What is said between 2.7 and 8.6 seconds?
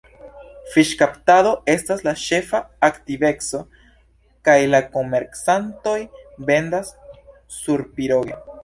aktiveco kaj la komercantoj vendas surpiroge.